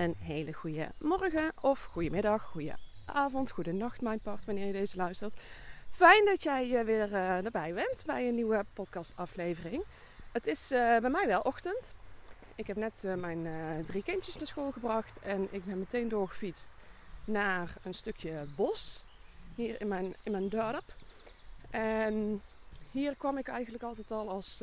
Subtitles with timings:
[0.00, 4.96] een hele goede morgen of goedemiddag, goede avond, goede nacht, mijn part, wanneer je deze
[4.96, 5.34] luistert.
[5.90, 9.84] Fijn dat jij uh, weer uh, erbij bent bij een nieuwe podcastaflevering.
[10.32, 11.92] Het is uh, bij mij wel ochtend.
[12.54, 13.48] Ik heb net mijn
[13.86, 16.76] drie kindjes naar school gebracht en ik ben meteen doorgefietst
[17.24, 19.04] naar een stukje bos
[19.54, 20.94] hier in mijn, in mijn dorp.
[21.70, 22.42] En
[22.90, 24.62] hier kwam ik eigenlijk altijd al als,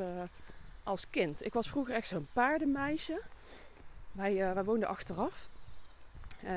[0.83, 1.45] als kind.
[1.45, 3.21] Ik was vroeger echt zo'n paardenmeisje.
[4.17, 5.49] Wij, wij woonden achteraf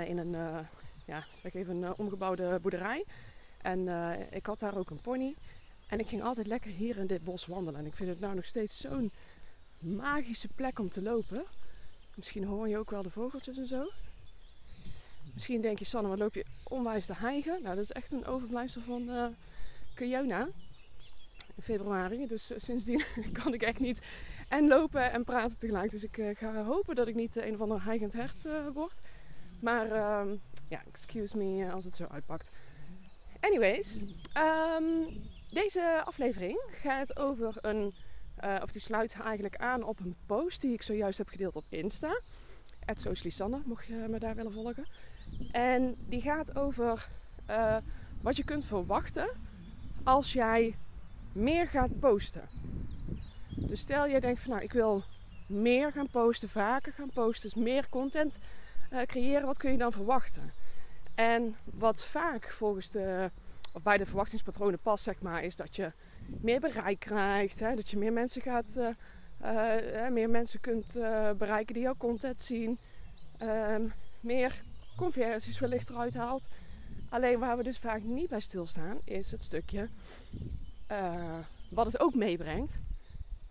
[0.07, 0.67] in een
[1.05, 3.05] ja, zeg even een omgebouwde boerderij.
[3.63, 3.89] En
[4.31, 5.35] ik had daar ook een pony.
[5.89, 7.81] En ik ging altijd lekker hier in dit bos wandelen.
[7.81, 9.11] En ik vind het nou nog steeds zo'n
[9.79, 11.45] magische plek om te lopen.
[12.15, 13.91] Misschien hoor je ook wel de vogeltjes en zo.
[15.35, 17.63] Misschien denk je, Sanne, wat loop je onwijs te hijgen?
[17.63, 19.27] Nou, dat is echt een overblijfsel van uh,
[21.71, 22.27] februari.
[22.27, 23.03] Dus uh, sindsdien
[23.43, 24.01] kan ik echt niet
[24.49, 25.91] en lopen en praten tegelijk.
[25.91, 29.01] Dus ik uh, ga hopen dat ik niet een of ander hijgend hert word.
[29.61, 30.37] Maar ehm,
[30.69, 32.51] ja, excuse me als het zo uitpakt.
[33.41, 34.01] Anyways,
[34.79, 35.07] um,
[35.51, 37.95] deze aflevering gaat over een,
[38.63, 42.21] of die sluit eigenlijk aan op een post die ik zojuist heb gedeeld op Insta.
[42.95, 44.87] Socialisanne, mocht je me daar willen volgen.
[45.51, 47.09] En die gaat over
[48.23, 49.31] wat je kunt verwachten
[50.05, 50.77] als jij
[51.33, 52.49] meer gaat posten.
[53.49, 55.03] Dus stel je denkt van nou ik wil
[55.47, 58.39] meer gaan posten, vaker gaan posten, dus meer content
[58.93, 60.53] uh, creëren, wat kun je dan verwachten?
[61.15, 63.31] En wat vaak volgens de,
[63.73, 65.93] of bij de verwachtingspatronen past, zeg maar, is dat je
[66.41, 67.61] meer bereik krijgt.
[67.61, 67.75] Hè?
[67.75, 68.89] Dat je meer mensen gaat, uh,
[69.43, 70.93] uh, meer mensen kunt
[71.39, 72.79] bereiken die jouw content zien.
[73.39, 73.83] Ehm,
[74.21, 74.61] meer
[74.97, 76.47] conversies wellicht eruit haalt.
[77.09, 79.89] Alleen waar we dus vaak niet bij stilstaan, is het stukje
[81.69, 82.81] wat het ook meebrengt.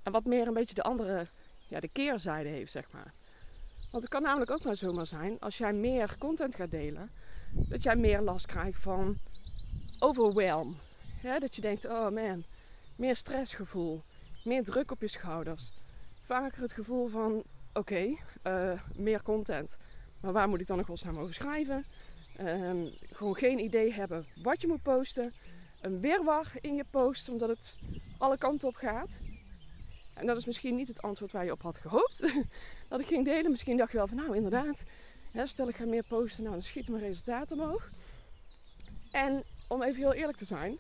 [0.04, 1.28] En wat meer een beetje de andere,
[1.68, 3.14] ja, de keerzijde heeft, zeg maar.
[3.92, 7.12] Want het kan namelijk ook maar zomaar zijn, als jij meer content gaat delen,
[7.52, 9.18] dat jij meer last krijgt van
[10.00, 10.76] overwhelm.
[11.22, 12.44] Ja, dat je denkt, oh man,
[12.96, 14.02] meer stressgevoel,
[14.44, 15.72] meer druk op je schouders.
[16.22, 19.78] Vaker het gevoel van, oké, eh, meer content.
[20.22, 21.86] Maar waar moet ik dan nog godsnaam over schrijven?
[22.42, 25.34] Um, gewoon geen idee hebben wat je moet posten.
[25.82, 27.78] Een weerwar in je post, omdat het
[28.18, 29.20] alle kanten op gaat.
[30.14, 32.34] En dat is misschien niet het antwoord waar je op had gehoopt.
[32.90, 33.52] dat ik ging delen.
[33.52, 34.84] Misschien dacht je wel van, nou inderdaad,
[35.44, 37.90] stel ik ga meer posten, nou dan schieten mijn resultaten omhoog.
[39.12, 40.80] En om even heel eerlijk te zijn,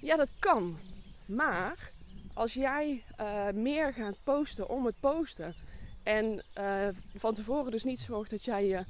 [0.00, 0.78] ja dat kan.
[1.26, 1.92] Maar
[2.34, 5.54] als jij uh, meer gaat posten om het posten
[6.02, 8.84] en uh, van tevoren dus niet zorgt dat jij je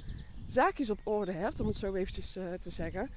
[0.50, 3.10] zaakjes op orde hebt, om het zo eventjes uh, te zeggen,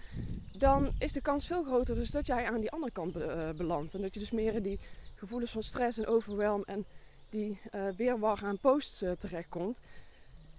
[0.57, 3.93] dan is de kans veel groter dus dat jij aan die andere kant be belandt.
[3.93, 4.79] En dat je dus meer in die
[5.15, 6.85] gevoelens van stress en overwhelm en
[7.29, 7.59] die
[7.97, 9.79] weerwar aan posts terechtkomt.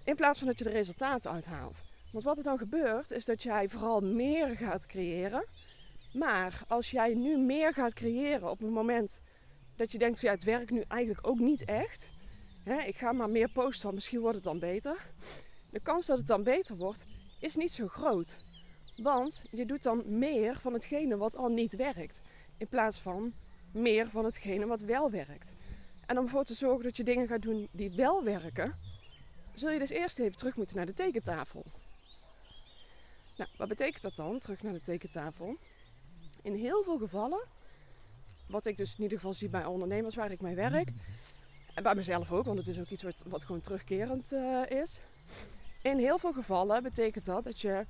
[0.03, 1.81] In plaats van dat je de resultaten uithaalt.
[2.11, 5.45] Want wat er dan gebeurt, is dat jij vooral meer gaat creëren.
[6.13, 9.19] Maar als jij nu meer gaat creëren op het moment
[9.75, 12.11] dat je denkt van ja, het werkt nu eigenlijk ook niet echt.
[12.63, 14.97] Hè, ik ga maar meer posten, misschien wordt het dan beter.
[15.75, 17.05] De kans dat het dan beter wordt,
[17.39, 18.37] is niet zo groot.
[19.01, 22.21] Want je doet dan meer van hetgene wat al niet werkt.
[22.57, 23.33] In plaats van
[23.73, 25.53] meer van hetgene wat wel werkt.
[26.05, 28.75] En om ervoor te zorgen dat je dingen gaat doen die wel werken,
[29.53, 31.65] zul je dus eerst even terug moeten naar de tekentafel.
[33.37, 35.55] Nou, wat betekent dat dan, terug naar de tekentafel?
[36.41, 37.43] In heel veel gevallen,
[38.47, 40.89] wat ik dus in ieder geval zie bij ondernemers waar ik mee werk,
[41.73, 44.99] en bij mezelf ook, want het is ook iets wat, wat gewoon terugkerend uh, is.
[45.85, 47.85] In heel veel gevallen betekent dat dat je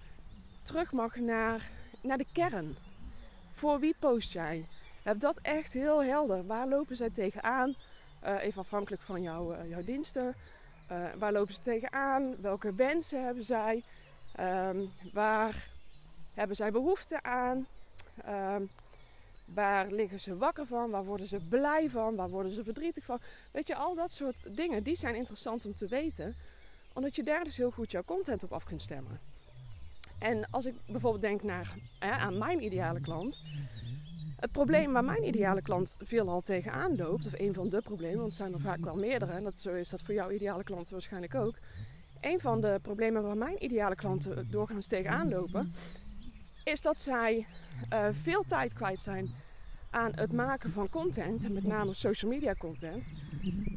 [0.63, 1.69] terug mag naar,
[2.01, 2.75] naar de kern.
[3.51, 4.65] Voor wie post jij?
[5.03, 6.45] Heb dat echt heel helder.
[6.45, 7.75] Waar lopen zij tegenaan?
[8.23, 10.35] Uh, even afhankelijk van jouw, uh, jouw diensten.
[10.91, 12.41] Uh, waar lopen ze tegenaan?
[12.41, 13.83] Welke wensen hebben zij?
[14.39, 15.67] Um, waar
[16.33, 17.67] hebben zij behoefte aan?
[18.27, 18.69] Um,
[19.45, 20.89] waar liggen ze wakker van?
[20.89, 22.15] Waar worden ze blij van?
[22.15, 23.19] Waar worden ze verdrietig van?
[23.51, 26.35] Weet je, al dat soort dingen, die zijn interessant om te weten.
[26.95, 29.19] Omdat je daar dus heel goed jouw content op af kunt stemmen.
[30.19, 33.41] En als ik bijvoorbeeld denk naar, hè, aan mijn ideale klant,
[34.39, 38.29] het probleem waar mijn ideale klant veelal tegenaan loopt, of een van de problemen, want
[38.29, 40.89] er zijn er vaak wel meerdere, en dat, zo is dat voor jouw ideale klant
[40.89, 41.55] waarschijnlijk ook.
[42.21, 45.73] Een van de problemen waar mijn ideale klanten doorgaans tegenaan lopen,
[46.63, 47.45] is dat zij
[47.93, 49.29] uh, veel tijd kwijt zijn
[49.89, 53.05] aan het maken van content, en met name social media content,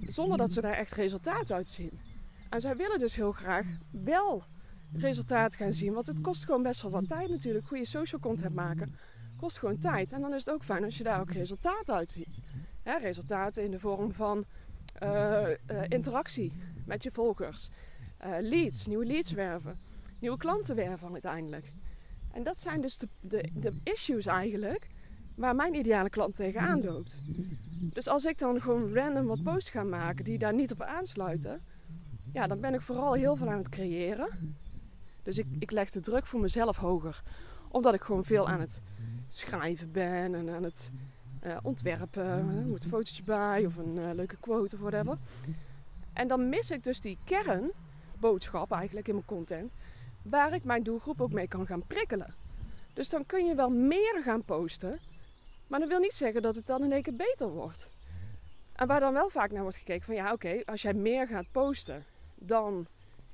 [0.07, 1.99] zonder dat ze daar echt resultaat uit zien.
[2.49, 4.43] En zij willen dus heel graag wel
[4.93, 8.55] resultaat gaan zien, want het kost gewoon best wel wat tijd natuurlijk, goede social content
[8.55, 8.95] maken
[9.39, 10.13] kost gewoon tijd.
[10.13, 12.39] En dan is het ook fijn als je daar ook resultaten uit ziet.
[12.83, 14.45] resultaten in de vorm van
[15.03, 16.53] uh, uh, interactie
[16.87, 17.71] met je volgers.
[18.27, 19.79] uh, leads, nieuwe leads werven,
[20.19, 21.73] nieuwe klanten werven uiteindelijk.
[22.33, 24.89] En dat zijn dus de, de, de issues eigenlijk
[25.35, 27.21] waar mijn ideale klant tegenaan loopt.
[27.93, 31.63] Dus als ik dan gewoon random wat posts ga maken die daar niet op aansluiten,
[32.33, 34.57] ja, dan ben ik vooral heel veel aan het creëren.
[35.23, 37.23] Dus ik, ik leg de druk voor mezelf hoger,
[37.69, 38.81] omdat ik gewoon veel aan het
[39.29, 40.91] schrijven ben en aan het
[41.45, 42.25] uh, ontwerpen.
[42.27, 45.19] Er moet een fotootje bij of een uh, leuke quote of whatever.
[46.13, 49.73] En dan mis ik dus die kernboodschap eigenlijk in mijn content,
[50.23, 52.35] waar ik mijn doelgroep ook mee kan gaan prikkelen.
[52.93, 54.99] Dus dan kun je wel meer gaan posten,
[55.69, 57.89] maar dat wil niet zeggen dat het dan in één keer beter wordt.
[58.73, 61.47] En waar dan wel vaak naar wordt gekeken van ja oké, als jij meer gaat
[61.53, 62.05] posten,
[62.41, 62.87] dan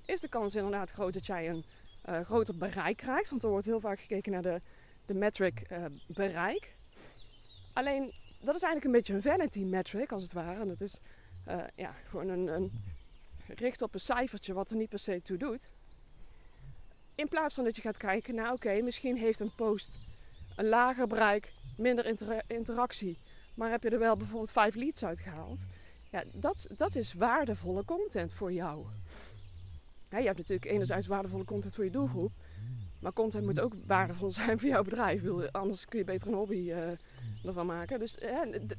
[0.04, 1.64] is de kans inderdaad groot dat jij een
[2.08, 3.30] uh, groter bereik krijgt.
[3.30, 4.60] Want er wordt heel vaak gekeken naar de,
[5.06, 6.74] de metric uh, bereik.
[7.72, 10.60] Alleen dat is eigenlijk een beetje een vanity metric als het ware.
[10.60, 10.98] En dat is
[11.48, 12.70] uh, ja, gewoon een, een
[13.46, 15.68] richt op een cijfertje wat er niet per se toe doet.
[17.14, 19.96] In plaats van dat je gaat kijken naar oké, misschien heeft een post
[20.56, 23.18] een lager bereik, minder inter interactie.
[23.54, 25.66] Maar heb je er wel bijvoorbeeld vijf leads uitgehaald?
[26.14, 28.86] Ja, dat, dat is waardevolle content voor jou.
[30.08, 32.32] Je hebt natuurlijk enerzijds waardevolle content voor je doelgroep.
[33.00, 35.22] Maar content moet ook waardevol zijn voor jouw bedrijf.
[35.52, 36.90] Anders kun je beter een hobby uh,
[37.44, 37.98] ervan maken.
[37.98, 38.16] Dus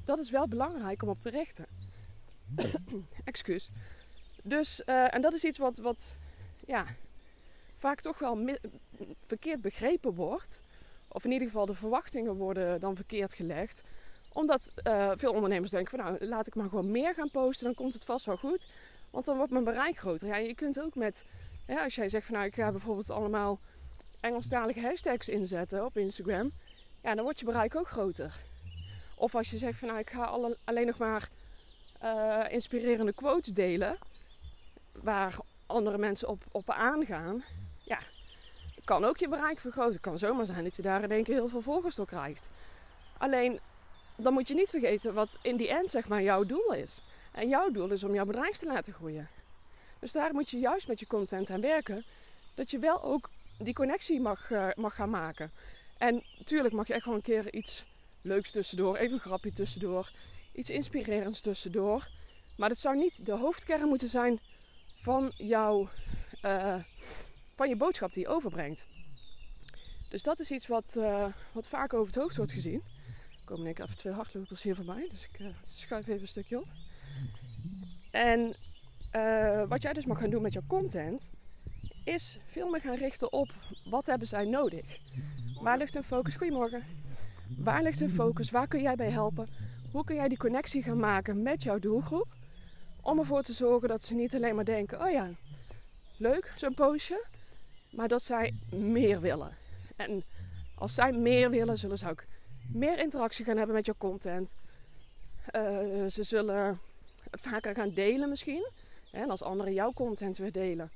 [0.06, 1.66] dat is wel belangrijk om op te richten.
[3.24, 3.70] Excuus.
[4.44, 6.16] Dus, uh, en dat is iets wat, wat
[6.66, 6.86] ja,
[7.78, 8.58] vaak toch wel
[9.26, 10.62] verkeerd begrepen wordt.
[11.08, 13.84] Of in ieder geval de verwachtingen worden dan verkeerd gelegd.
[14.36, 17.66] Omdat uh, veel ondernemers denken van nou laat ik maar gewoon meer gaan posten.
[17.66, 18.68] Dan komt het vast wel goed.
[19.12, 20.28] Want dan wordt mijn bereik groter.
[20.28, 21.26] Ja, je kunt ook met,
[21.68, 23.60] ja, als jij zegt van nou ik ga bijvoorbeeld allemaal
[24.20, 26.52] Engelstalige hashtags inzetten op Instagram.
[27.02, 28.40] Ja, dan wordt je bereik ook groter.
[29.16, 31.30] Of als je zegt van nou ik ga alle, alleen nog maar
[32.04, 33.98] uh, inspirerende quotes delen.
[35.04, 35.36] Waar
[35.66, 37.44] andere mensen op, op aangaan.
[37.84, 38.00] Ja,
[38.84, 39.92] kan ook je bereik vergroten.
[39.92, 42.50] Het kan zomaar zijn dat je daar in één keer heel veel volgers door krijgt.
[43.18, 43.60] Alleen,
[44.16, 47.02] dan moet je niet vergeten wat in die end zeg maar jouw doel is.
[47.32, 49.28] En jouw doel is om jouw bedrijf te laten groeien.
[50.00, 52.06] Dus daar moet je juist met je content aan werken.
[52.54, 55.52] Dat je wel ook die connectie mag, uh, mag gaan maken.
[55.98, 57.86] En natuurlijk mag je echt gewoon een keer iets
[58.22, 58.96] leuks tussendoor.
[58.96, 60.12] Even een grapje tussendoor.
[60.54, 62.08] Iets inspirerends tussendoor.
[62.58, 64.40] Maar dat zou niet de hoofdkern moeten zijn
[64.96, 65.90] van jouw...
[66.46, 66.76] Uh,
[67.56, 68.86] van je boodschap die je overbrengt.
[70.10, 72.84] Dus dat is iets wat, uh, wat vaak over het hoofd wordt gezien.
[73.46, 75.08] Komen ik even twee hardlopers hier voorbij.
[75.10, 76.68] Dus ik uh, schuif even een stukje op.
[78.12, 78.56] En
[79.16, 81.30] uh, wat jij dus mag gaan doen met jouw content,
[82.04, 83.54] is veel meer gaan richten op
[83.86, 84.98] wat hebben zij nodig.
[85.62, 86.36] Waar ligt hun focus?
[86.36, 86.84] Goedemorgen.
[87.58, 88.52] Waar ligt hun focus?
[88.52, 89.50] Waar kun jij bij helpen?
[89.92, 92.28] Hoe kun jij die connectie gaan maken met jouw doelgroep?
[93.02, 95.30] Om ervoor te zorgen dat ze niet alleen maar denken: oh ja,
[96.18, 97.26] leuk zo'n postje,
[97.92, 99.58] maar dat zij meer willen.
[99.96, 100.24] En
[100.76, 102.24] als zij meer willen, zullen ze ook
[102.74, 104.56] meer interactie gaan hebben met jouw content.
[105.56, 106.80] Uh, ze zullen
[107.30, 108.70] het vaker gaan delen misschien.
[109.12, 110.92] En als anderen jouw content weer delen,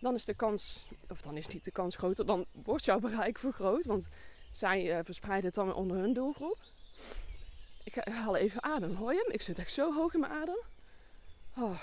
[0.00, 3.38] dan is de kans, of dan is niet de kans groter, dan wordt jouw bereik
[3.38, 3.84] vergroot.
[3.84, 4.08] Want
[4.50, 6.58] zij uh, verspreiden het dan onder hun doelgroep.
[7.84, 8.94] Ik haal even adem.
[8.94, 9.34] Hoor je hem?
[9.34, 10.58] Ik zit echt zo hoog in mijn adem.
[11.56, 11.80] Oh,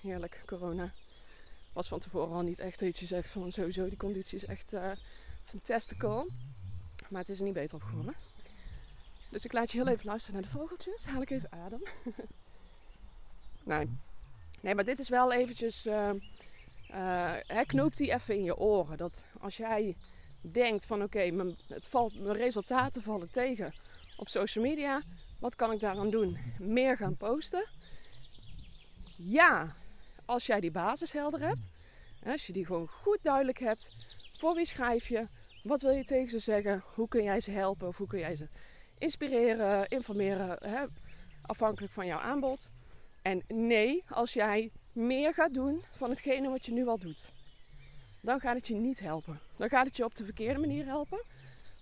[0.00, 0.92] heerlijk, corona.
[1.72, 4.72] Was van tevoren al niet echt iets je zegt van sowieso, die conditie is echt
[4.72, 4.92] uh,
[5.42, 6.26] fantastical.
[7.08, 8.14] Maar het is er niet beter op geworden.
[9.32, 11.04] Dus ik laat je heel even luisteren naar de vogeltjes.
[11.04, 11.82] Haal ik even adem.
[13.64, 13.88] nee.
[14.60, 15.86] nee, maar dit is wel eventjes...
[15.86, 16.10] Uh,
[16.90, 18.96] uh, knoop die even in je oren.
[18.96, 19.96] Dat als jij
[20.40, 23.74] denkt van oké, okay, valt, mijn resultaten vallen tegen
[24.16, 25.02] op social media.
[25.40, 26.38] Wat kan ik daaraan doen?
[26.58, 27.68] Meer gaan posten.
[29.16, 29.74] Ja,
[30.24, 31.66] als jij die basis helder hebt.
[32.24, 33.94] Als je die gewoon goed duidelijk hebt.
[34.38, 35.26] Voor wie schrijf je?
[35.62, 36.82] Wat wil je tegen ze zeggen?
[36.94, 37.88] Hoe kun jij ze helpen?
[37.88, 38.48] Of hoe kun jij ze
[39.02, 40.56] inspireren, informeren?
[40.60, 40.84] Hè?
[41.42, 42.70] Afhankelijk van jouw aanbod.
[43.22, 47.32] En nee, als jij meer gaat doen van hetgene wat je nu al doet.
[48.20, 49.40] Dan gaat het je niet helpen.
[49.56, 51.22] Dan gaat het je op de verkeerde manier helpen.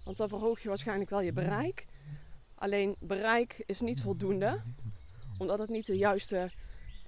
[0.04, 1.86] Want dan verhoog je waarschijnlijk wel je bereik.
[2.54, 4.60] Alleen bereik is niet voldoende.
[5.38, 6.50] Omdat het niet de juiste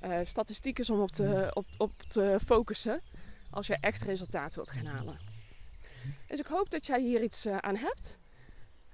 [0.04, 3.00] uh, statistiek is om op te, op, op te focussen.
[3.50, 5.18] Als je echt resultaten wilt gaan halen.
[6.26, 8.18] Dus ik hoop dat jij hier iets uh, aan hebt.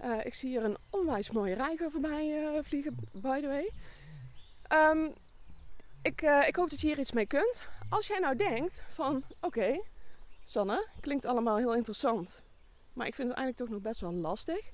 [0.05, 3.73] Uh, ik zie hier een onwijs mooie reiger voorbij vliegen, by the way.
[4.93, 5.12] Um,
[6.02, 7.62] ik, ik hoop dat je hier iets mee kunt.
[7.88, 9.81] Als jij nou denkt van, oké,
[10.45, 12.43] Sanne, klinkt allemaal heel interessant.
[12.93, 14.71] Maar ik vind het eigenlijk toch nog best wel lastig.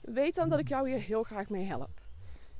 [0.00, 2.00] Weet dan dat ik jou hier heel graag mee help.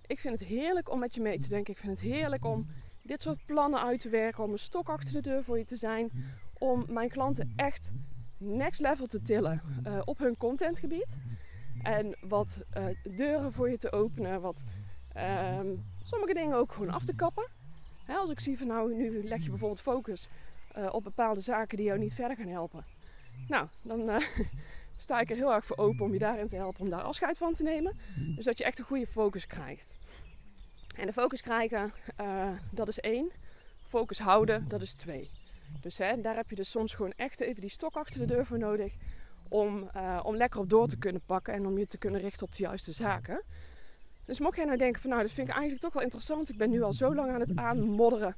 [0.07, 1.73] Ik vind het heerlijk om met je mee te denken.
[1.73, 2.67] Ik vind het heerlijk om
[3.03, 5.77] dit soort plannen uit te werken, om een stok achter de deur voor je te
[5.77, 6.11] zijn,
[6.59, 7.91] om mijn klanten echt
[8.39, 11.17] next level te tillen uh, op hun contentgebied.
[11.83, 12.85] En wat uh,
[13.17, 14.65] deuren voor je te openen, wat
[15.17, 15.61] uh,
[16.03, 17.47] sommige dingen ook gewoon af te kappen.
[18.05, 20.29] Hè, als ik zie van nou, nu leg je bijvoorbeeld focus
[20.79, 22.85] uh, op bepaalde zaken die jou niet verder gaan helpen.
[23.49, 24.23] Nou, dan
[24.97, 27.39] sta ik er heel erg voor open om je daarin te helpen om daar afscheid
[27.39, 27.97] van te nemen.
[28.37, 29.99] Dus dat je echt een goede focus krijgt.
[30.97, 31.93] En de focus krijgen,
[32.71, 33.31] dat is één.
[33.89, 35.31] Focus houden, dat is twee.
[35.81, 38.47] Dus hè, daar heb je dus soms gewoon echt even die stok achter de deur
[38.47, 38.95] voor nodig.
[39.53, 42.47] Om, uh, om lekker op door te kunnen pakken en om je te kunnen richten
[42.47, 43.45] op de juiste zaken.
[44.25, 46.49] Dus mocht jij nou denken van nou, dat vind ik eigenlijk toch wel interessant.
[46.49, 48.37] Ik ben nu al zo lang aan het aanmodderen.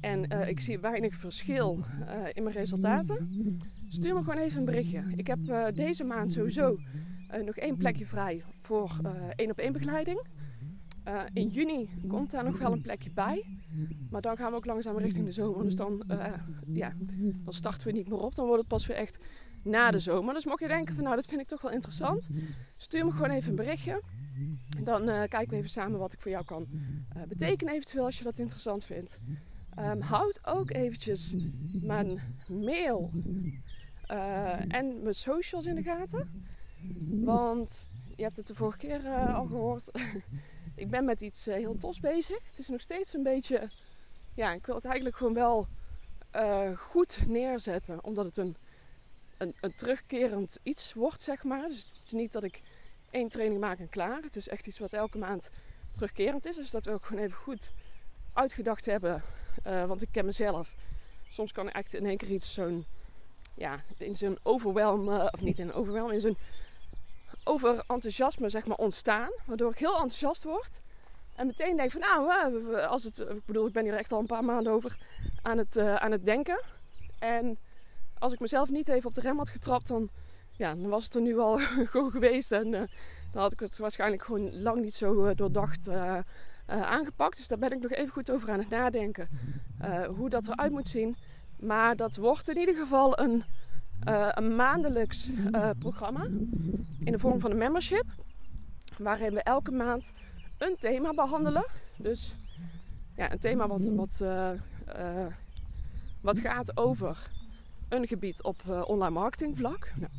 [0.00, 3.26] En uh, ik zie weinig verschil uh, in mijn resultaten.
[3.88, 5.02] Stuur me gewoon even een berichtje.
[5.16, 6.76] Ik heb uh, deze maand sowieso
[7.44, 9.00] nog één plekje vrij voor
[9.36, 10.26] één op één begeleiding.
[11.32, 13.44] in juni komt daar nog wel een plekje bij.
[14.10, 15.64] Maar dan gaan we ook langzaam richting de zomer.
[15.64, 16.02] Dus dan,
[16.72, 16.92] ja,
[17.44, 18.34] dan starten we niet meer op.
[18.34, 19.18] Dan wordt het pas weer echt
[19.62, 20.34] na de zomer.
[20.34, 22.28] Dus mocht je denken van nou, dat vind ik toch wel interessant.
[22.76, 24.02] Stuur me gewoon even een berichtje.
[24.82, 26.66] Dan kijken we even samen wat ik voor jou kan
[27.28, 29.18] betekenen eventueel als je dat interessant vindt.
[29.78, 31.36] Um, houd ook eventjes
[31.82, 33.10] mijn mail
[34.10, 36.44] uh, en mijn socials in de gaten.
[37.24, 39.90] Want je hebt het de vorige keer uh, al gehoord.
[40.74, 42.48] ik ben met iets uh, heel tofs bezig.
[42.48, 43.70] Het is nog steeds een beetje.
[44.34, 45.68] Ja, ik wil het eigenlijk gewoon wel
[46.76, 48.04] goed neerzetten.
[48.04, 48.56] Omdat het een,
[49.60, 51.68] een, terugkerend iets wordt, zeg maar.
[51.68, 52.62] Dus het is niet dat ik
[53.10, 54.22] één training maak en klaar.
[54.22, 55.50] Het is echt iets wat elke maand
[55.92, 56.56] terugkerend is.
[56.56, 57.72] Dus dat we ook gewoon even goed
[58.32, 59.22] uitgedacht hebben
[59.66, 60.74] uh, want ik ken mezelf.
[61.28, 62.86] Soms kan echt in één keer iets zo'n,
[63.54, 66.38] ja, in zo'n overwhelm, uh, of niet in een in zo'n
[67.44, 69.30] overenthousiasme zeg maar ontstaan.
[69.44, 70.80] Waardoor ik heel enthousiast word.
[71.34, 74.26] En meteen denk van nou, als het, ik bedoel, ik ben hier echt al een
[74.26, 74.98] paar maanden over
[75.42, 76.60] aan het, aan het denken.
[77.18, 77.58] En
[78.22, 80.10] als ik mezelf niet even op de rem had getrapt, dan,
[80.50, 81.58] ja, dan was het er nu al
[81.92, 82.52] gewoon geweest.
[82.52, 82.88] En dan
[83.42, 86.18] had ik het waarschijnlijk gewoon lang niet zo doordacht uh,
[86.66, 87.36] aangepakt.
[87.36, 89.28] Dus daar ben ik nog even goed over aan het nadenken.
[89.84, 91.16] Uh, hoe dat eruit moet zien.
[91.58, 93.44] Maar dat wordt in ieder geval een,
[94.08, 95.30] uh, een maandelijks
[95.78, 96.24] programma.
[97.04, 98.04] In de vorm van een membership.
[98.98, 100.12] Waarin we elke maand
[100.58, 101.66] een thema behandelen.
[101.96, 102.36] Dus
[103.16, 104.22] ja, een thema wat, wat,
[106.20, 107.30] wat gaat over
[107.92, 109.92] een gebied op online marketing vlak.
[109.96, 110.12] Nou,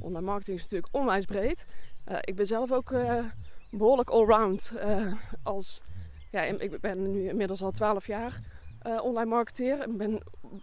[0.00, 1.66] online marketing is natuurlijk onwijs breed.
[2.20, 2.94] ik ben zelf ook
[3.70, 4.72] behoorlijk allround
[5.42, 5.80] als
[6.30, 8.40] ja, ik ben nu inmiddels al 12 jaar
[8.82, 9.80] online marketeer.
[9.80, 10.22] En ben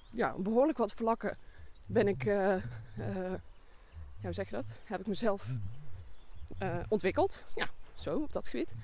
[0.10, 1.38] ja, behoorlijk wat vlakken
[1.86, 2.62] ben ik, ja,
[4.22, 4.66] hoe zeg je dat?
[4.84, 5.46] Heb ik mezelf
[6.90, 7.44] ontwikkeld.
[7.56, 8.76] Ja, zo op dat gebied.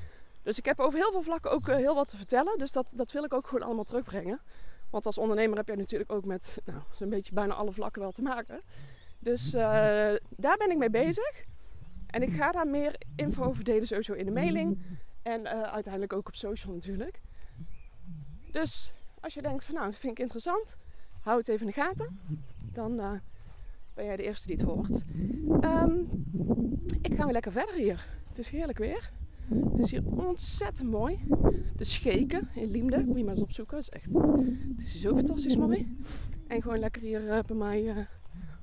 [0.43, 2.57] Dus ik heb over heel veel vlakken ook heel wat te vertellen.
[2.57, 4.39] Dus dat, dat wil ik ook gewoon allemaal terugbrengen.
[4.89, 8.11] Want als ondernemer heb je natuurlijk ook met nou, zo'n beetje bijna alle vlakken wel
[8.11, 8.61] te maken.
[9.19, 9.51] Dus
[10.29, 11.45] daar ben ik mee bezig.
[12.07, 14.81] En ik ga daar meer info over delen sowieso in de mailing.
[15.21, 17.21] En uh, uiteindelijk ook op social natuurlijk.
[18.51, 20.77] Dus als je denkt van nou, dat vind ik interessant,
[21.21, 22.19] hou het even in de gaten.
[22.73, 23.11] Dan uh,
[23.93, 25.03] ben jij de eerste die het hoort.
[25.63, 26.25] Um,
[27.01, 28.07] ik ga weer lekker verder hier.
[28.27, 29.11] Het is heerlijk weer.
[29.49, 31.19] Het is hier ontzettend mooi.
[31.75, 33.77] De Scheken in Liemde, moet je maar eens opzoeken.
[33.77, 34.15] Het is echt,
[34.75, 35.97] het is hier zo fantastisch mooi.
[36.47, 38.07] En gewoon lekker hier uh, bij mij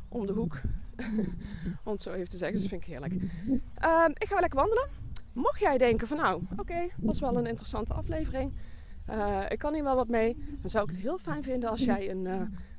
[0.09, 0.61] om de hoek.
[1.85, 3.13] Om het zo even te zeggen, dus dat vind ik heerlijk.
[3.13, 4.89] Um, ik ga weer lekker wandelen.
[5.33, 8.53] Mocht jij denken van nou, oké, okay, was wel een interessante aflevering.
[9.11, 10.37] Uh, ik kan hier wel wat mee.
[10.61, 12.27] Dan zou ik het heel fijn vinden als jij een,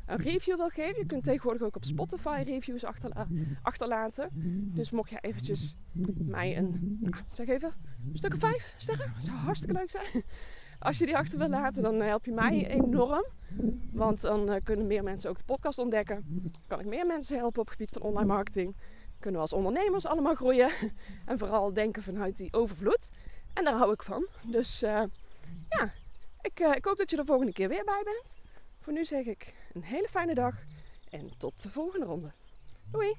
[0.06, 0.98] een review wil geven.
[0.98, 3.28] Je kunt tegenwoordig ook op Spotify reviews achterla
[3.62, 4.30] achterlaten.
[4.76, 5.78] Dus mocht jij eventjes
[6.18, 7.00] mij een,
[7.32, 7.74] zeg even,
[8.12, 9.12] een stuk of vijf sterren.
[9.14, 10.24] Dat zou hartstikke leuk zijn.
[10.80, 13.26] Als je die achter wil laten, dan help je mij enorm.
[13.92, 16.52] Want dan uh, kunnen meer mensen ook de podcast ontdekken.
[16.68, 18.76] Kan ik meer mensen helpen op het gebied van online marketing
[19.26, 20.72] kunnen we als ondernemers allemaal groeien.
[21.26, 23.10] En vooral denken vanuit die overvloed.
[23.54, 24.28] En daar hou ik van.
[24.44, 25.04] Dus uh,
[25.70, 25.94] ja,
[26.42, 28.36] ik, uh, ik hoop dat je er volgende keer weer bij bent.
[28.80, 30.56] Voor nu zeg ik een hele fijne dag
[31.10, 32.32] en tot de volgende ronde.
[32.92, 33.16] Doei!